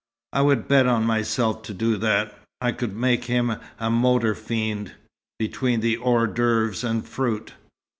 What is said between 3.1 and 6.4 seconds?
him a motor fiend, between the hors